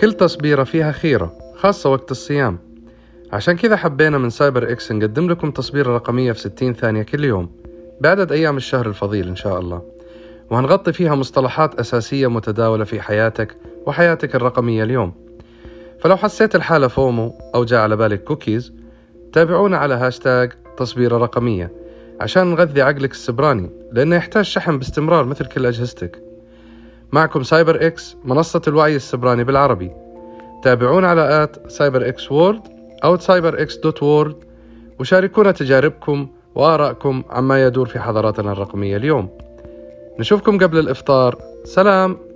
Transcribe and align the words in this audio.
كل 0.00 0.12
تصبيرة 0.12 0.64
فيها 0.64 0.92
خيرة 0.92 1.32
خاصة 1.56 1.90
وقت 1.90 2.10
الصيام. 2.10 2.58
عشان 3.32 3.56
كذا 3.56 3.76
حبينا 3.76 4.18
من 4.18 4.30
CyberX 4.30 4.92
نقدم 4.92 5.30
لكم 5.30 5.50
تصبيرة 5.50 5.94
رقمية 5.94 6.32
في 6.32 6.40
60 6.40 6.74
ثانية 6.74 7.02
كل 7.02 7.24
يوم 7.24 7.50
بعدد 8.00 8.32
أيام 8.32 8.56
الشهر 8.56 8.86
الفضيل 8.86 9.28
إن 9.28 9.36
شاء 9.36 9.60
الله. 9.60 9.82
وهنغطي 10.50 10.92
فيها 10.92 11.14
مصطلحات 11.14 11.74
أساسية 11.74 12.26
متداولة 12.26 12.84
في 12.84 13.00
حياتك 13.00 13.56
وحياتك 13.86 14.34
الرقمية 14.34 14.84
اليوم. 14.84 15.12
فلو 16.00 16.16
حسيت 16.16 16.54
الحالة 16.54 16.88
FOMO 16.88 17.34
أو 17.54 17.64
جاء 17.64 17.80
على 17.80 17.96
بالك 17.96 18.24
كوكيز 18.24 18.72
تابعونا 19.32 19.76
على 19.78 19.94
هاشتاج 19.94 20.52
تصبيرة 20.76 21.16
رقمية 21.16 21.72
عشان 22.20 22.46
نغذي 22.46 22.82
عقلك 22.82 23.12
السبراني 23.12 23.70
لأنه 23.92 24.16
يحتاج 24.16 24.44
شحن 24.44 24.78
باستمرار 24.78 25.24
مثل 25.24 25.46
كل 25.46 25.66
أجهزتك. 25.66 26.27
معكم 27.12 27.42
CyberX 27.42 28.16
منصة 28.24 28.62
الوعي 28.68 28.96
السبراني 28.96 29.44
بالعربي. 29.44 29.90
تابعونا 30.62 31.08
على 31.08 31.42
at 31.42 31.70
CyberX 31.70 32.32
world 32.32 32.60
أو 33.04 33.18
CyberX 33.18 33.76
dot 33.76 34.02
world 34.02 34.36
وشاركونا 35.00 35.52
تجاربكم 35.52 36.28
وآرائكم 36.54 37.22
عما 37.30 37.66
يدور 37.66 37.86
في 37.86 37.98
حضاراتنا 37.98 38.52
الرقمية 38.52 38.96
اليوم. 38.96 39.28
نشوفكم 40.18 40.58
قبل 40.58 40.78
الإفطار. 40.78 41.38
سلام! 41.64 42.27